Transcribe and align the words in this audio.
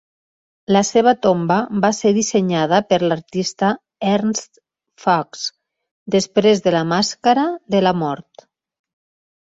La 0.75 0.81
seva 0.87 1.11
tomba 1.25 1.57
va 1.83 1.91
ser 1.97 2.13
dissenyada 2.15 2.79
per 2.93 2.99
l'artista 3.03 3.69
Ernst 4.13 4.61
Fuchs 5.05 5.47
després 6.19 6.67
de 6.69 6.75
la 6.79 6.85
màscara 6.95 7.45
de 7.77 7.87
la 7.89 7.93
mort. 8.03 8.47